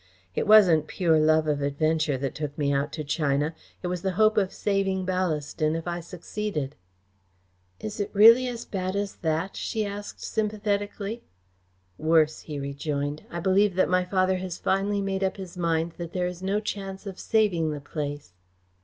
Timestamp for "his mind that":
15.37-16.13